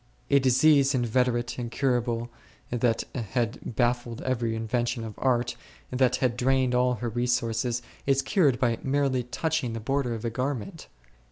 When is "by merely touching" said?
8.59-9.73